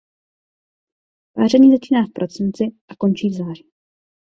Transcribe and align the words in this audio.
Páření 1.33 1.71
začíná 1.71 2.03
v 2.07 2.11
prosinci 2.13 2.63
a 2.87 2.95
končí 2.95 3.29
v 3.29 3.37
září. 3.37 3.69